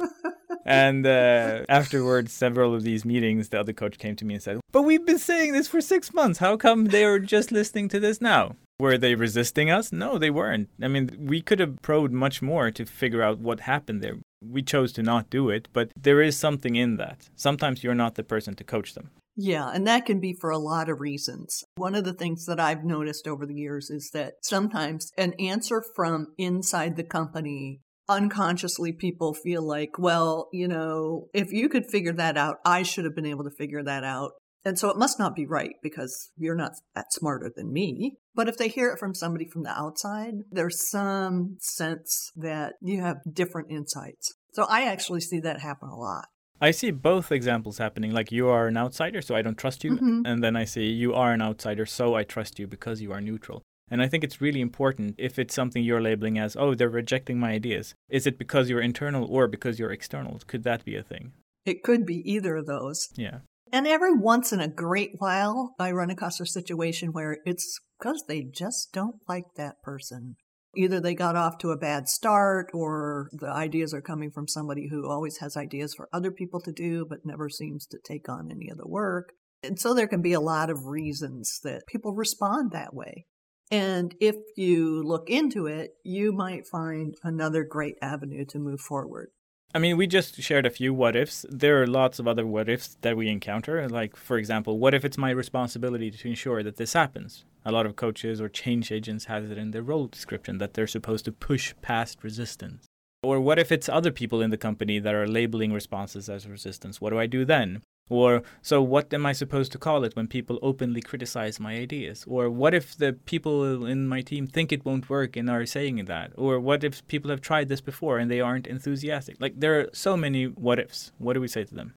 and 0.65 1.05
uh, 1.05 1.65
afterwards, 1.69 2.31
several 2.31 2.73
of 2.73 2.83
these 2.83 3.05
meetings, 3.05 3.49
the 3.49 3.59
other 3.59 3.73
coach 3.73 3.97
came 3.97 4.15
to 4.17 4.25
me 4.25 4.35
and 4.35 4.43
said, 4.43 4.59
"But 4.71 4.83
we've 4.83 5.05
been 5.05 5.19
saying 5.19 5.53
this 5.53 5.67
for 5.67 5.81
six 5.81 6.13
months. 6.13 6.39
How 6.39 6.57
come 6.57 6.85
they 6.85 7.05
are 7.05 7.19
just 7.19 7.51
listening 7.51 7.89
to 7.89 7.99
this 7.99 8.21
now?" 8.21 8.55
Were 8.79 8.97
they 8.97 9.13
resisting 9.15 9.69
us? 9.69 9.91
No, 9.91 10.17
they 10.17 10.29
weren't. 10.29 10.69
I 10.81 10.87
mean, 10.87 11.09
we 11.19 11.41
could 11.41 11.59
have 11.59 11.81
probed 11.81 12.13
much 12.13 12.41
more 12.41 12.71
to 12.71 12.85
figure 12.85 13.21
out 13.21 13.39
what 13.39 13.61
happened 13.61 14.01
there. 14.01 14.19
We 14.41 14.61
chose 14.61 14.93
to 14.93 15.03
not 15.03 15.29
do 15.29 15.49
it, 15.49 15.67
but 15.73 15.91
there 16.01 16.21
is 16.21 16.37
something 16.37 16.77
in 16.77 16.95
that. 16.95 17.29
Sometimes 17.35 17.83
you're 17.83 17.93
not 17.93 18.15
the 18.15 18.23
person 18.23 18.55
to 18.55 18.63
coach 18.63 18.93
them. 18.93 19.09
Yeah, 19.41 19.69
and 19.73 19.87
that 19.87 20.05
can 20.05 20.19
be 20.19 20.33
for 20.33 20.49
a 20.49 20.57
lot 20.57 20.89
of 20.89 20.99
reasons. 20.99 21.63
One 21.77 21.95
of 21.95 22.03
the 22.03 22.13
things 22.13 22.45
that 22.45 22.59
I've 22.59 22.83
noticed 22.83 23.25
over 23.25 23.45
the 23.45 23.55
years 23.55 23.89
is 23.89 24.09
that 24.13 24.33
sometimes 24.43 25.13
an 25.17 25.31
answer 25.39 25.81
from 25.95 26.33
inside 26.37 26.97
the 26.97 27.05
company, 27.05 27.79
unconsciously 28.09 28.91
people 28.91 29.33
feel 29.33 29.65
like, 29.65 29.97
well, 29.97 30.49
you 30.51 30.67
know, 30.67 31.27
if 31.33 31.53
you 31.53 31.69
could 31.69 31.85
figure 31.85 32.11
that 32.11 32.35
out, 32.35 32.57
I 32.65 32.83
should 32.83 33.05
have 33.05 33.15
been 33.15 33.25
able 33.25 33.45
to 33.45 33.55
figure 33.57 33.81
that 33.81 34.03
out. 34.03 34.31
And 34.65 34.77
so 34.77 34.89
it 34.89 34.97
must 34.97 35.17
not 35.17 35.37
be 35.37 35.45
right 35.45 35.75
because 35.81 36.31
you're 36.35 36.53
not 36.53 36.73
that 36.93 37.13
smarter 37.13 37.49
than 37.55 37.71
me. 37.71 38.17
But 38.35 38.49
if 38.49 38.57
they 38.57 38.67
hear 38.67 38.91
it 38.91 38.99
from 38.99 39.15
somebody 39.15 39.47
from 39.47 39.63
the 39.63 39.71
outside, 39.71 40.33
there's 40.51 40.89
some 40.89 41.55
sense 41.61 42.33
that 42.35 42.73
you 42.81 42.99
have 42.99 43.19
different 43.31 43.71
insights. 43.71 44.33
So 44.51 44.65
I 44.67 44.83
actually 44.83 45.21
see 45.21 45.39
that 45.39 45.61
happen 45.61 45.87
a 45.87 45.95
lot. 45.95 46.25
I 46.61 46.71
see 46.71 46.91
both 46.91 47.31
examples 47.31 47.77
happening. 47.77 48.11
Like 48.11 48.31
you 48.31 48.49
are 48.49 48.67
an 48.67 48.77
outsider, 48.77 49.21
so 49.21 49.35
I 49.35 49.41
don't 49.41 49.57
trust 49.57 49.83
you. 49.83 49.91
Mm-hmm. 49.91 50.21
And 50.25 50.43
then 50.43 50.55
I 50.55 50.65
see 50.65 50.87
you 50.87 51.13
are 51.13 51.31
an 51.31 51.41
outsider, 51.41 51.85
so 51.85 52.15
I 52.15 52.23
trust 52.23 52.59
you 52.59 52.67
because 52.67 53.01
you 53.01 53.11
are 53.11 53.21
neutral. 53.21 53.61
And 53.91 54.01
I 54.01 54.07
think 54.07 54.23
it's 54.23 54.41
really 54.41 54.61
important 54.61 55.15
if 55.17 55.39
it's 55.39 55.55
something 55.55 55.83
you're 55.83 56.01
labeling 56.01 56.37
as, 56.37 56.55
oh, 56.55 56.75
they're 56.75 56.89
rejecting 56.89 57.39
my 57.39 57.51
ideas. 57.51 57.95
Is 58.07 58.27
it 58.27 58.37
because 58.37 58.69
you're 58.69 58.81
internal 58.81 59.25
or 59.25 59.47
because 59.47 59.79
you're 59.79 59.91
external? 59.91 60.39
Could 60.45 60.63
that 60.63 60.85
be 60.85 60.95
a 60.95 61.03
thing? 61.03 61.31
It 61.65 61.81
could 61.83 62.05
be 62.05 62.21
either 62.31 62.57
of 62.57 62.67
those. 62.67 63.09
Yeah. 63.15 63.39
And 63.71 63.87
every 63.87 64.13
once 64.13 64.51
in 64.51 64.59
a 64.59 64.67
great 64.67 65.11
while, 65.17 65.75
I 65.79 65.91
run 65.91 66.09
across 66.09 66.39
a 66.39 66.45
situation 66.45 67.13
where 67.13 67.37
it's 67.45 67.79
because 67.99 68.23
they 68.27 68.41
just 68.41 68.91
don't 68.93 69.17
like 69.27 69.45
that 69.55 69.81
person. 69.83 70.35
Either 70.75 70.99
they 70.99 71.15
got 71.15 71.35
off 71.35 71.57
to 71.57 71.71
a 71.71 71.77
bad 71.77 72.07
start 72.07 72.69
or 72.73 73.29
the 73.33 73.49
ideas 73.49 73.93
are 73.93 74.01
coming 74.01 74.29
from 74.29 74.47
somebody 74.47 74.87
who 74.89 75.09
always 75.09 75.37
has 75.37 75.57
ideas 75.57 75.93
for 75.95 76.07
other 76.13 76.31
people 76.31 76.59
to 76.61 76.71
do 76.71 77.05
but 77.09 77.25
never 77.25 77.49
seems 77.49 77.85
to 77.87 77.97
take 78.03 78.29
on 78.29 78.51
any 78.51 78.69
of 78.69 78.77
the 78.77 78.87
work. 78.87 79.33
And 79.63 79.79
so 79.79 79.93
there 79.93 80.07
can 80.07 80.21
be 80.21 80.33
a 80.33 80.39
lot 80.39 80.69
of 80.69 80.85
reasons 80.85 81.59
that 81.63 81.87
people 81.87 82.13
respond 82.13 82.71
that 82.71 82.93
way. 82.93 83.25
And 83.71 84.15
if 84.19 84.35
you 84.55 85.03
look 85.03 85.29
into 85.29 85.67
it, 85.67 85.91
you 86.03 86.31
might 86.31 86.67
find 86.67 87.15
another 87.23 87.63
great 87.63 87.95
avenue 88.01 88.45
to 88.49 88.59
move 88.59 88.79
forward. 88.79 89.29
I 89.71 89.77
mean, 89.77 89.97
we 89.97 90.07
just 90.07 90.41
shared 90.41 90.65
a 90.65 90.71
few 90.71 90.95
what 90.95 91.15
ifs. 91.15 91.45
There 91.47 91.81
are 91.81 91.85
lots 91.85 92.17
of 92.17 92.27
other 92.27 92.45
what 92.45 92.67
ifs 92.67 92.97
that 93.01 93.15
we 93.15 93.29
encounter. 93.29 93.87
Like, 93.87 94.15
for 94.15 94.37
example, 94.39 94.79
what 94.79 94.95
if 94.95 95.05
it's 95.05 95.17
my 95.17 95.29
responsibility 95.29 96.09
to 96.09 96.27
ensure 96.27 96.63
that 96.63 96.77
this 96.77 96.93
happens? 96.93 97.45
A 97.65 97.71
lot 97.71 97.85
of 97.85 97.95
coaches 97.95 98.41
or 98.41 98.49
change 98.49 98.91
agents 98.91 99.25
have 99.25 99.51
it 99.51 99.59
in 99.59 99.69
their 99.69 99.83
role 99.83 100.07
description 100.07 100.57
that 100.57 100.73
they're 100.73 100.87
supposed 100.87 101.25
to 101.25 101.31
push 101.31 101.75
past 101.83 102.23
resistance. 102.23 102.87
Or 103.21 103.39
what 103.39 103.59
if 103.59 103.71
it's 103.71 103.87
other 103.87 104.11
people 104.11 104.41
in 104.41 104.49
the 104.49 104.57
company 104.57 104.97
that 104.97 105.13
are 105.13 105.27
labeling 105.27 105.71
responses 105.71 106.29
as 106.29 106.47
resistance? 106.47 106.99
What 106.99 107.11
do 107.11 107.19
I 107.19 107.27
do 107.27 107.45
then? 107.45 107.83
Or, 108.09 108.41
so 108.61 108.81
what 108.81 109.13
am 109.13 109.25
I 109.25 109.33
supposed 109.33 109.71
to 109.73 109.77
call 109.77 110.03
it 110.03 110.15
when 110.15 110.27
people 110.27 110.59
openly 110.61 111.01
criticize 111.01 111.59
my 111.59 111.75
ideas? 111.75 112.25
Or, 112.27 112.49
what 112.49 112.73
if 112.73 112.97
the 112.97 113.13
people 113.13 113.85
in 113.85 114.07
my 114.07 114.21
team 114.21 114.47
think 114.47 114.71
it 114.71 114.83
won't 114.83 115.09
work 115.09 115.35
and 115.35 115.49
are 115.49 115.65
saying 115.65 116.03
that? 116.05 116.31
Or, 116.35 116.59
what 116.59 116.83
if 116.83 117.07
people 117.07 117.29
have 117.29 117.41
tried 117.41 117.69
this 117.69 117.81
before 117.81 118.17
and 118.17 118.29
they 118.29 118.41
aren't 118.41 118.67
enthusiastic? 118.67 119.37
Like, 119.39 119.59
there 119.59 119.79
are 119.79 119.89
so 119.93 120.17
many 120.17 120.45
what 120.45 120.79
ifs. 120.79 121.11
What 121.19 121.33
do 121.33 121.41
we 121.41 121.47
say 121.47 121.63
to 121.63 121.75
them? 121.75 121.93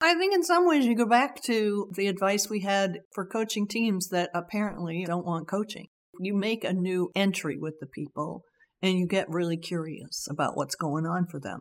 I 0.00 0.14
think 0.14 0.34
in 0.34 0.42
some 0.42 0.66
ways 0.66 0.84
you 0.84 0.94
go 0.94 1.06
back 1.06 1.42
to 1.44 1.88
the 1.94 2.08
advice 2.08 2.50
we 2.50 2.60
had 2.60 2.98
for 3.14 3.24
coaching 3.24 3.66
teams 3.66 4.08
that 4.08 4.28
apparently 4.34 5.04
don't 5.06 5.24
want 5.24 5.48
coaching. 5.48 5.86
You 6.20 6.36
make 6.36 6.62
a 6.62 6.74
new 6.74 7.10
entry 7.14 7.56
with 7.58 7.76
the 7.80 7.86
people 7.86 8.42
and 8.82 8.98
you 8.98 9.06
get 9.06 9.30
really 9.30 9.56
curious 9.56 10.28
about 10.28 10.56
what's 10.56 10.74
going 10.74 11.06
on 11.06 11.26
for 11.26 11.40
them. 11.40 11.60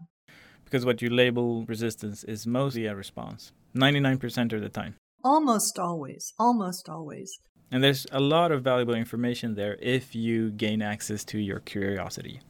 Because 0.65 0.85
what 0.85 1.01
you 1.01 1.09
label 1.09 1.65
resistance 1.65 2.25
is 2.25 2.45
mostly 2.45 2.85
a 2.85 2.95
response. 2.95 3.53
99% 3.75 4.53
of 4.53 4.61
the 4.61 4.69
time. 4.69 4.95
Almost 5.23 5.79
always. 5.79 6.33
Almost 6.37 6.89
always. 6.89 7.39
And 7.71 7.83
there's 7.83 8.05
a 8.11 8.19
lot 8.19 8.51
of 8.51 8.63
valuable 8.63 8.93
information 8.93 9.55
there 9.55 9.77
if 9.81 10.13
you 10.13 10.51
gain 10.51 10.81
access 10.81 11.23
to 11.25 11.39
your 11.39 11.59
curiosity. 11.59 12.41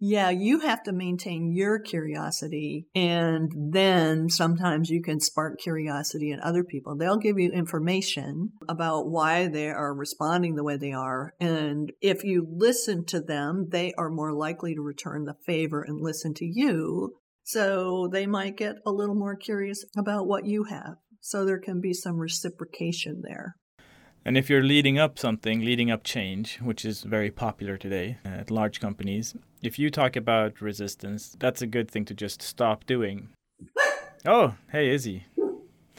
Yeah, 0.00 0.30
you 0.30 0.60
have 0.60 0.82
to 0.82 0.92
maintain 0.92 1.52
your 1.52 1.78
curiosity, 1.78 2.88
and 2.94 3.50
then 3.72 4.28
sometimes 4.28 4.90
you 4.90 5.00
can 5.00 5.20
spark 5.20 5.58
curiosity 5.60 6.30
in 6.30 6.40
other 6.40 6.64
people. 6.64 6.96
They'll 6.96 7.16
give 7.16 7.38
you 7.38 7.50
information 7.50 8.52
about 8.68 9.08
why 9.08 9.48
they 9.48 9.68
are 9.68 9.94
responding 9.94 10.56
the 10.56 10.64
way 10.64 10.76
they 10.76 10.92
are. 10.92 11.32
And 11.40 11.92
if 12.02 12.24
you 12.24 12.46
listen 12.50 13.06
to 13.06 13.20
them, 13.20 13.68
they 13.70 13.94
are 13.96 14.10
more 14.10 14.32
likely 14.34 14.74
to 14.74 14.82
return 14.82 15.24
the 15.24 15.36
favor 15.46 15.82
and 15.82 16.00
listen 16.00 16.34
to 16.34 16.44
you 16.44 17.14
so 17.44 18.08
they 18.10 18.26
might 18.26 18.56
get 18.56 18.76
a 18.84 18.90
little 18.90 19.14
more 19.14 19.36
curious 19.36 19.84
about 19.96 20.26
what 20.26 20.46
you 20.46 20.64
have. 20.64 20.96
So 21.20 21.44
there 21.44 21.58
can 21.58 21.80
be 21.80 21.94
some 21.94 22.18
reciprocation 22.18 23.22
there. 23.22 23.56
And 24.26 24.38
if 24.38 24.48
you're 24.48 24.62
leading 24.62 24.98
up 24.98 25.18
something, 25.18 25.60
leading 25.60 25.90
up 25.90 26.02
change, 26.02 26.56
which 26.56 26.84
is 26.84 27.02
very 27.02 27.30
popular 27.30 27.76
today 27.76 28.18
uh, 28.24 28.28
at 28.28 28.50
large 28.50 28.80
companies, 28.80 29.34
if 29.62 29.78
you 29.78 29.90
talk 29.90 30.16
about 30.16 30.62
resistance, 30.62 31.36
that's 31.38 31.60
a 31.60 31.66
good 31.66 31.90
thing 31.90 32.06
to 32.06 32.14
just 32.14 32.42
stop 32.42 32.84
doing. 32.86 33.28
Oh, 34.26 34.54
hey, 34.72 34.88
Izzy. 34.88 35.26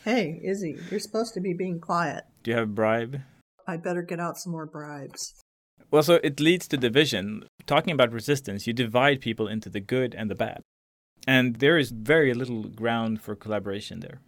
Hey, 0.03 0.41
Izzy, 0.43 0.79
you're 0.89 0.99
supposed 0.99 1.35
to 1.35 1.39
be 1.39 1.53
being 1.53 1.79
quiet. 1.79 2.23
Do 2.41 2.49
you 2.49 2.57
have 2.57 2.63
a 2.69 2.71
bribe? 2.71 3.21
I 3.67 3.77
better 3.77 4.01
get 4.01 4.19
out 4.19 4.39
some 4.39 4.51
more 4.51 4.65
bribes. 4.65 5.35
Well, 5.91 6.01
so 6.01 6.15
it 6.23 6.39
leads 6.39 6.67
to 6.69 6.77
division. 6.77 7.45
Talking 7.67 7.93
about 7.93 8.11
resistance, 8.11 8.65
you 8.65 8.73
divide 8.73 9.21
people 9.21 9.47
into 9.47 9.69
the 9.69 9.79
good 9.79 10.15
and 10.15 10.27
the 10.27 10.33
bad. 10.33 10.61
And 11.27 11.55
there 11.57 11.77
is 11.77 11.91
very 11.91 12.33
little 12.33 12.63
ground 12.63 13.21
for 13.21 13.35
collaboration 13.35 13.99
there. 13.99 14.21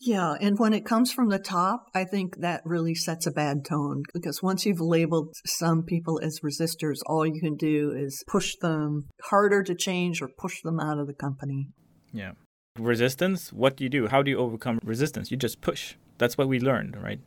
Yeah, 0.00 0.34
and 0.40 0.58
when 0.58 0.74
it 0.74 0.84
comes 0.84 1.12
from 1.12 1.30
the 1.30 1.38
top, 1.38 1.86
I 1.94 2.04
think 2.04 2.40
that 2.40 2.62
really 2.64 2.94
sets 2.94 3.26
a 3.26 3.30
bad 3.30 3.64
tone 3.64 4.02
because 4.12 4.42
once 4.42 4.66
you've 4.66 4.80
labeled 4.80 5.34
some 5.46 5.82
people 5.82 6.20
as 6.22 6.40
resistors, 6.40 6.98
all 7.06 7.24
you 7.24 7.40
can 7.40 7.56
do 7.56 7.92
is 7.96 8.22
push 8.26 8.54
them 8.60 9.08
harder 9.22 9.62
to 9.62 9.74
change 9.74 10.20
or 10.20 10.28
push 10.36 10.60
them 10.62 10.78
out 10.78 10.98
of 10.98 11.06
the 11.06 11.14
company. 11.14 11.68
Yeah. 12.12 12.32
Resistance, 12.78 13.52
what 13.52 13.76
do 13.76 13.84
you 13.84 13.90
do? 13.90 14.08
How 14.08 14.22
do 14.22 14.30
you 14.30 14.38
overcome 14.38 14.80
resistance? 14.84 15.30
You 15.30 15.36
just 15.36 15.60
push. 15.60 15.94
That's 16.18 16.36
what 16.36 16.48
we 16.48 16.60
learned, 16.60 17.00
right? 17.02 17.20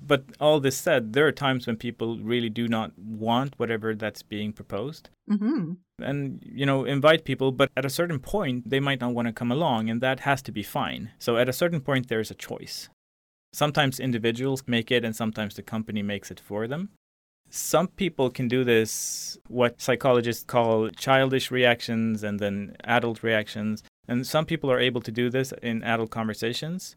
But 0.00 0.24
all 0.40 0.60
this 0.60 0.76
said, 0.76 1.12
there 1.12 1.26
are 1.26 1.32
times 1.32 1.66
when 1.66 1.76
people 1.76 2.18
really 2.18 2.48
do 2.48 2.68
not 2.68 2.92
want 2.98 3.54
whatever 3.58 3.94
that's 3.94 4.22
being 4.22 4.52
proposed. 4.52 5.10
Mm-hmm. 5.30 5.72
And, 6.00 6.42
you 6.44 6.64
know, 6.64 6.84
invite 6.84 7.24
people, 7.24 7.52
but 7.52 7.70
at 7.76 7.84
a 7.84 7.90
certain 7.90 8.18
point, 8.18 8.70
they 8.70 8.80
might 8.80 9.00
not 9.00 9.14
want 9.14 9.26
to 9.28 9.32
come 9.32 9.52
along, 9.52 9.90
and 9.90 10.00
that 10.00 10.20
has 10.20 10.40
to 10.42 10.52
be 10.52 10.62
fine. 10.62 11.10
So 11.18 11.36
at 11.36 11.48
a 11.48 11.52
certain 11.52 11.80
point, 11.80 12.08
there's 12.08 12.30
a 12.30 12.34
choice. 12.34 12.88
Sometimes 13.52 13.98
individuals 13.98 14.62
make 14.66 14.90
it, 14.90 15.04
and 15.04 15.16
sometimes 15.16 15.54
the 15.54 15.62
company 15.62 16.02
makes 16.02 16.30
it 16.30 16.40
for 16.40 16.68
them. 16.68 16.90
Some 17.50 17.88
people 17.88 18.30
can 18.30 18.46
do 18.46 18.62
this, 18.62 19.38
what 19.48 19.80
psychologists 19.80 20.44
call 20.44 20.90
childish 20.90 21.50
reactions 21.50 22.22
and 22.22 22.38
then 22.38 22.76
adult 22.84 23.22
reactions. 23.22 23.82
And 24.06 24.26
some 24.26 24.44
people 24.44 24.70
are 24.70 24.78
able 24.78 25.00
to 25.00 25.10
do 25.10 25.30
this 25.30 25.52
in 25.62 25.82
adult 25.82 26.10
conversations. 26.10 26.94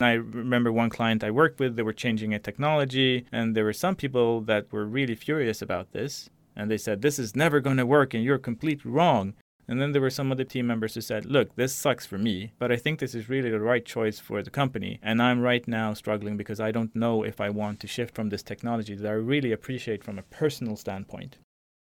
I 0.00 0.12
remember 0.12 0.70
one 0.70 0.90
client 0.90 1.24
I 1.24 1.30
worked 1.30 1.58
with, 1.58 1.76
they 1.76 1.82
were 1.82 1.92
changing 1.92 2.34
a 2.34 2.38
technology, 2.38 3.26
and 3.32 3.56
there 3.56 3.64
were 3.64 3.72
some 3.72 3.96
people 3.96 4.42
that 4.42 4.70
were 4.70 4.84
really 4.84 5.14
furious 5.14 5.62
about 5.62 5.92
this. 5.92 6.28
And 6.54 6.70
they 6.70 6.78
said, 6.78 7.02
This 7.02 7.18
is 7.18 7.36
never 7.36 7.60
going 7.60 7.78
to 7.78 7.86
work, 7.86 8.12
and 8.12 8.22
you're 8.22 8.38
completely 8.38 8.90
wrong. 8.90 9.34
And 9.68 9.80
then 9.80 9.92
there 9.92 10.02
were 10.02 10.10
some 10.10 10.30
other 10.30 10.44
team 10.44 10.66
members 10.66 10.94
who 10.94 11.00
said, 11.00 11.26
Look, 11.26 11.56
this 11.56 11.74
sucks 11.74 12.06
for 12.06 12.18
me, 12.18 12.52
but 12.58 12.70
I 12.70 12.76
think 12.76 12.98
this 12.98 13.14
is 13.14 13.28
really 13.28 13.50
the 13.50 13.60
right 13.60 13.84
choice 13.84 14.18
for 14.18 14.42
the 14.42 14.50
company. 14.50 15.00
And 15.02 15.20
I'm 15.20 15.40
right 15.40 15.66
now 15.66 15.94
struggling 15.94 16.36
because 16.36 16.60
I 16.60 16.70
don't 16.70 16.94
know 16.94 17.22
if 17.22 17.40
I 17.40 17.50
want 17.50 17.80
to 17.80 17.86
shift 17.86 18.14
from 18.14 18.28
this 18.28 18.42
technology 18.42 18.94
that 18.94 19.08
I 19.08 19.12
really 19.12 19.52
appreciate 19.52 20.04
from 20.04 20.18
a 20.18 20.22
personal 20.22 20.76
standpoint. 20.76 21.38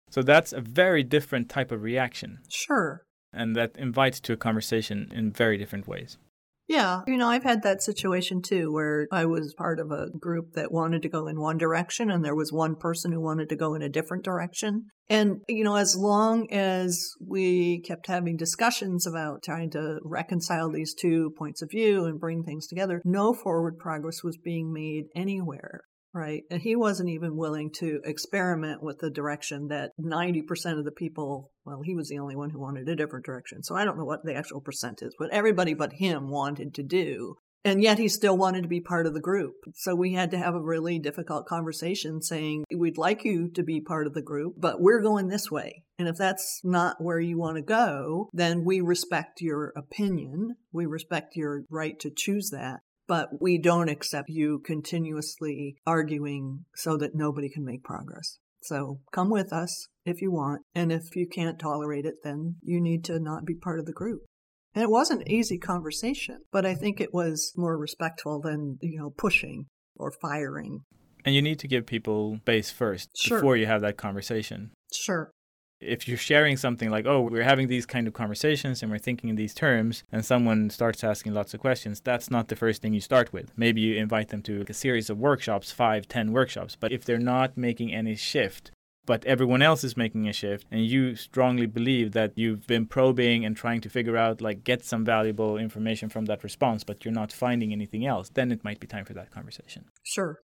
So 0.09 0.23
that's 0.23 0.51
a 0.51 0.61
very 0.61 1.03
different 1.03 1.49
type 1.49 1.71
of 1.71 1.83
reaction. 1.83 2.39
Sure. 2.49 3.03
And 3.31 3.55
that 3.55 3.75
invites 3.77 4.19
to 4.21 4.33
a 4.33 4.37
conversation 4.37 5.11
in 5.13 5.31
very 5.31 5.57
different 5.57 5.87
ways. 5.87 6.17
Yeah, 6.69 7.01
you 7.07 7.17
know, 7.17 7.27
I've 7.27 7.43
had 7.43 7.63
that 7.63 7.81
situation 7.81 8.43
too 8.43 8.71
where 8.71 9.07
I 9.11 9.25
was 9.25 9.55
part 9.55 9.79
of 9.79 9.89
a 9.89 10.11
group 10.11 10.53
that 10.53 10.71
wanted 10.71 11.01
to 11.01 11.09
go 11.09 11.25
in 11.25 11.41
one 11.41 11.57
direction 11.57 12.11
and 12.11 12.23
there 12.23 12.35
was 12.35 12.53
one 12.53 12.75
person 12.75 13.11
who 13.11 13.19
wanted 13.19 13.49
to 13.49 13.55
go 13.55 13.73
in 13.73 13.81
a 13.81 13.89
different 13.89 14.23
direction. 14.23 14.85
And, 15.09 15.41
you 15.47 15.63
know, 15.63 15.75
as 15.75 15.95
long 15.97 16.47
as 16.51 17.15
we 17.19 17.81
kept 17.81 18.05
having 18.05 18.37
discussions 18.37 19.07
about 19.07 19.41
trying 19.41 19.71
to 19.71 19.97
reconcile 20.03 20.69
these 20.69 20.93
two 20.93 21.33
points 21.39 21.63
of 21.63 21.71
view 21.71 22.05
and 22.05 22.19
bring 22.19 22.43
things 22.43 22.67
together, 22.67 23.01
no 23.03 23.33
forward 23.33 23.79
progress 23.79 24.23
was 24.23 24.37
being 24.37 24.71
made 24.71 25.05
anywhere. 25.15 25.81
Right. 26.13 26.43
And 26.49 26.61
he 26.61 26.75
wasn't 26.75 27.09
even 27.09 27.37
willing 27.37 27.71
to 27.79 28.01
experiment 28.03 28.81
with 28.81 28.97
the 28.99 29.11
direction 29.11 29.67
that 29.67 29.91
90% 30.01 30.79
of 30.79 30.85
the 30.85 30.91
people, 30.91 31.51
well, 31.65 31.81
he 31.83 31.95
was 31.95 32.09
the 32.09 32.17
only 32.17 32.35
one 32.35 32.49
who 32.49 32.59
wanted 32.59 32.89
a 32.89 32.95
different 32.95 33.25
direction. 33.25 33.61
So 33.61 33.75
I 33.75 33.85
don't 33.85 33.97
know 33.97 34.05
what 34.05 34.25
the 34.25 34.33
actual 34.33 34.59
percent 34.59 35.03
is, 35.03 35.13
but 35.19 35.29
everybody 35.31 35.75
but 35.75 35.93
him 35.93 36.29
wanted 36.29 36.73
to 36.75 36.83
do. 36.83 37.35
And 37.65 37.83
yet 37.83 37.99
he 37.99 38.07
still 38.07 38.37
wanted 38.37 38.61
to 38.61 38.69
be 38.69 38.79
part 38.79 39.05
of 39.05 39.13
the 39.13 39.19
group. 39.19 39.53
So 39.75 39.93
we 39.93 40.13
had 40.13 40.31
to 40.31 40.37
have 40.37 40.55
a 40.55 40.61
really 40.61 40.97
difficult 40.97 41.45
conversation 41.45 42.21
saying, 42.21 42.63
we'd 42.75 42.97
like 42.97 43.25
you 43.25 43.49
to 43.49 43.63
be 43.63 43.81
part 43.81 44.07
of 44.07 44.13
the 44.13 44.21
group, 44.21 44.55
but 44.57 44.81
we're 44.81 45.01
going 45.01 45.27
this 45.27 45.51
way. 45.51 45.83
And 45.99 46.07
if 46.07 46.15
that's 46.15 46.61
not 46.63 47.03
where 47.03 47.19
you 47.19 47.37
want 47.37 47.57
to 47.57 47.61
go, 47.61 48.29
then 48.31 48.63
we 48.63 48.79
respect 48.79 49.41
your 49.41 49.73
opinion. 49.75 50.55
We 50.71 50.85
respect 50.85 51.35
your 51.35 51.65
right 51.69 51.99
to 51.99 52.09
choose 52.09 52.49
that 52.51 52.79
but 53.09 53.41
we 53.41 53.57
don't 53.57 53.89
accept 53.89 54.29
you 54.29 54.61
continuously 54.63 55.75
arguing 55.85 56.65
so 56.75 56.95
that 56.95 57.15
nobody 57.15 57.49
can 57.49 57.65
make 57.65 57.83
progress. 57.83 58.37
So 58.61 58.99
come 59.11 59.31
with 59.31 59.51
us 59.51 59.87
if 60.05 60.21
you 60.21 60.31
want. 60.31 60.61
And 60.75 60.91
if 60.91 61.15
you 61.15 61.27
can't 61.27 61.57
tolerate 61.57 62.05
it, 62.05 62.15
then 62.23 62.57
you 62.61 62.79
need 62.79 63.03
to 63.05 63.19
not 63.19 63.45
be 63.45 63.55
part 63.55 63.79
of 63.79 63.87
the 63.87 63.93
group. 63.93 64.21
And 64.75 64.83
it 64.83 64.91
wasn't 64.91 65.21
an 65.21 65.31
easy 65.31 65.57
conversation, 65.57 66.41
but 66.51 66.67
I 66.67 66.75
think 66.75 67.01
it 67.01 67.11
was 67.11 67.51
more 67.57 67.77
respectful 67.77 68.39
than, 68.39 68.77
you 68.81 68.99
know, 68.99 69.09
pushing 69.17 69.65
or 69.95 70.13
firing. 70.21 70.81
And 71.25 71.33
you 71.33 71.41
need 71.41 71.57
to 71.59 71.67
give 71.67 71.87
people 71.87 72.37
space 72.41 72.69
first 72.69 73.09
sure. 73.17 73.39
before 73.39 73.57
you 73.57 73.65
have 73.65 73.81
that 73.81 73.97
conversation. 73.97 74.69
Sure 74.93 75.31
if 75.79 76.07
you're 76.07 76.17
sharing 76.17 76.57
something 76.57 76.89
like, 76.89 77.05
oh, 77.05 77.21
we're 77.21 77.43
having 77.43 77.67
these 77.67 77.85
kind 77.85 78.07
of 78.07 78.13
conversations 78.13 78.81
and 78.81 78.91
we're 78.91 78.97
thinking 78.97 79.29
in 79.29 79.35
these 79.35 79.53
terms, 79.53 80.03
and 80.11 80.25
someone 80.25 80.69
starts 80.69 81.03
asking 81.03 81.33
lots 81.33 81.53
of 81.53 81.59
questions, 81.59 82.01
that's 82.01 82.29
not 82.29 82.47
the 82.47 82.55
first 82.55 82.81
thing 82.81 82.93
you 82.93 83.01
start 83.01 83.31
with. 83.31 83.51
Maybe 83.55 83.81
you 83.81 83.95
invite 83.95 84.29
them 84.29 84.41
to 84.43 84.65
a 84.67 84.73
series 84.73 85.09
of 85.09 85.17
workshops, 85.17 85.71
five, 85.71 86.07
ten 86.07 86.31
workshops. 86.31 86.75
But 86.79 86.91
if 86.91 87.05
they're 87.05 87.17
not 87.17 87.57
making 87.57 87.93
any 87.93 88.15
shift, 88.15 88.71
but 89.05 89.25
everyone 89.25 89.61
else 89.61 89.83
is 89.83 89.97
making 89.97 90.27
a 90.27 90.33
shift, 90.33 90.67
and 90.69 90.85
you 90.85 91.15
strongly 91.15 91.65
believe 91.65 92.11
that 92.11 92.33
you've 92.35 92.67
been 92.67 92.85
probing 92.85 93.43
and 93.43 93.55
trying 93.55 93.81
to 93.81 93.89
figure 93.89 94.17
out, 94.17 94.39
like, 94.39 94.63
get 94.63 94.83
some 94.83 95.03
valuable 95.03 95.57
information 95.57 96.09
from 96.09 96.25
that 96.25 96.43
response, 96.43 96.83
but 96.83 97.03
you're 97.03 97.13
not 97.13 97.31
finding 97.31 97.71
anything 97.71 98.05
else, 98.05 98.29
then 98.29 98.51
it 98.51 98.63
might 98.63 98.79
be 98.79 98.85
time 98.85 99.05
for 99.05 99.13
that 99.13 99.31
conversation. 99.31 99.85
Sure. 100.03 100.39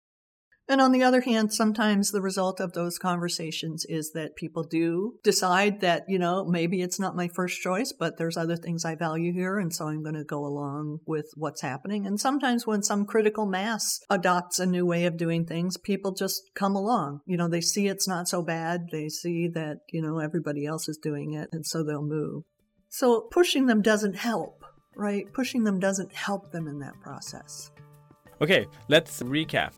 And 0.66 0.80
on 0.80 0.92
the 0.92 1.02
other 1.02 1.20
hand, 1.20 1.52
sometimes 1.52 2.10
the 2.10 2.22
result 2.22 2.58
of 2.58 2.72
those 2.72 2.98
conversations 2.98 3.84
is 3.84 4.12
that 4.12 4.34
people 4.34 4.62
do 4.62 5.18
decide 5.22 5.80
that, 5.82 6.04
you 6.08 6.18
know, 6.18 6.44
maybe 6.44 6.80
it's 6.80 6.98
not 6.98 7.14
my 7.14 7.28
first 7.28 7.60
choice, 7.60 7.92
but 7.92 8.16
there's 8.16 8.38
other 8.38 8.56
things 8.56 8.84
I 8.84 8.94
value 8.94 9.32
here. 9.32 9.58
And 9.58 9.74
so 9.74 9.88
I'm 9.88 10.02
going 10.02 10.14
to 10.14 10.24
go 10.24 10.44
along 10.44 11.00
with 11.06 11.26
what's 11.34 11.60
happening. 11.60 12.06
And 12.06 12.18
sometimes 12.18 12.66
when 12.66 12.82
some 12.82 13.04
critical 13.04 13.44
mass 13.44 14.00
adopts 14.08 14.58
a 14.58 14.64
new 14.64 14.86
way 14.86 15.04
of 15.04 15.18
doing 15.18 15.44
things, 15.44 15.76
people 15.76 16.12
just 16.12 16.50
come 16.54 16.74
along. 16.74 17.20
You 17.26 17.36
know, 17.36 17.48
they 17.48 17.60
see 17.60 17.86
it's 17.86 18.08
not 18.08 18.26
so 18.26 18.40
bad. 18.40 18.88
They 18.90 19.10
see 19.10 19.48
that, 19.48 19.80
you 19.90 20.00
know, 20.00 20.18
everybody 20.18 20.64
else 20.64 20.88
is 20.88 20.96
doing 20.96 21.34
it. 21.34 21.50
And 21.52 21.66
so 21.66 21.84
they'll 21.84 22.02
move. 22.02 22.44
So 22.88 23.20
pushing 23.30 23.66
them 23.66 23.82
doesn't 23.82 24.16
help, 24.16 24.64
right? 24.96 25.30
Pushing 25.34 25.64
them 25.64 25.78
doesn't 25.78 26.14
help 26.14 26.52
them 26.52 26.68
in 26.68 26.78
that 26.78 26.98
process. 27.02 27.70
Okay, 28.40 28.66
let's 28.88 29.22
recap 29.22 29.72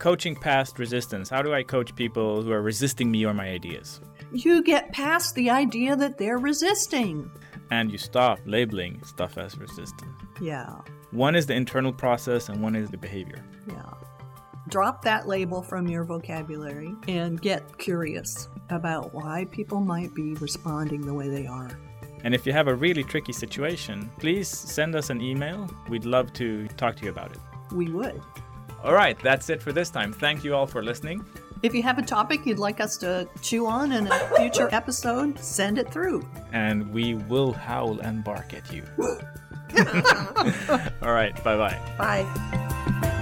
coaching 0.00 0.34
past 0.34 0.78
resistance. 0.78 1.28
How 1.28 1.42
do 1.42 1.54
I 1.54 1.62
coach 1.62 1.94
people 1.94 2.42
who 2.42 2.50
are 2.50 2.62
resisting 2.62 3.10
me 3.10 3.24
or 3.24 3.34
my 3.34 3.50
ideas? 3.50 4.00
You 4.32 4.62
get 4.64 4.92
past 4.92 5.34
the 5.34 5.50
idea 5.50 5.94
that 5.94 6.18
they're 6.18 6.38
resisting. 6.38 7.30
And 7.70 7.92
you 7.92 7.98
stop 7.98 8.40
labeling 8.46 9.02
stuff 9.04 9.38
as 9.38 9.56
resistant. 9.58 10.10
Yeah. 10.40 10.80
One 11.12 11.36
is 11.36 11.46
the 11.46 11.54
internal 11.54 11.92
process 11.92 12.48
and 12.48 12.62
one 12.62 12.74
is 12.74 12.90
the 12.90 12.96
behavior. 12.96 13.44
Yeah. 13.68 13.92
Drop 14.68 15.02
that 15.02 15.28
label 15.28 15.62
from 15.62 15.86
your 15.86 16.04
vocabulary 16.04 16.94
and 17.06 17.40
get 17.40 17.78
curious 17.78 18.48
about 18.70 19.12
why 19.12 19.46
people 19.52 19.80
might 19.80 20.14
be 20.14 20.34
responding 20.34 21.02
the 21.02 21.14
way 21.14 21.28
they 21.28 21.46
are. 21.46 21.70
And 22.24 22.34
if 22.34 22.46
you 22.46 22.52
have 22.52 22.68
a 22.68 22.74
really 22.74 23.04
tricky 23.04 23.32
situation, 23.32 24.10
please 24.18 24.48
send 24.48 24.94
us 24.94 25.10
an 25.10 25.20
email. 25.20 25.68
We'd 25.88 26.04
love 26.06 26.32
to 26.34 26.68
talk 26.68 26.96
to 26.96 27.04
you 27.04 27.10
about 27.10 27.32
it. 27.32 27.38
We 27.72 27.90
would. 27.90 28.22
All 28.82 28.94
right, 28.94 29.18
that's 29.22 29.50
it 29.50 29.62
for 29.62 29.72
this 29.72 29.90
time. 29.90 30.12
Thank 30.12 30.44
you 30.44 30.54
all 30.54 30.66
for 30.66 30.82
listening. 30.82 31.24
If 31.62 31.74
you 31.74 31.82
have 31.82 31.98
a 31.98 32.02
topic 32.02 32.46
you'd 32.46 32.58
like 32.58 32.80
us 32.80 32.96
to 32.98 33.28
chew 33.42 33.66
on 33.66 33.92
in 33.92 34.06
a 34.06 34.18
future 34.36 34.68
episode, 34.72 35.38
send 35.38 35.78
it 35.78 35.92
through. 35.92 36.26
And 36.52 36.90
we 36.92 37.14
will 37.14 37.52
howl 37.52 38.00
and 38.00 38.24
bark 38.24 38.54
at 38.54 38.72
you. 38.72 38.82
all 41.02 41.12
right, 41.12 41.32
bye-bye. 41.44 41.78
Bye. 41.98 43.16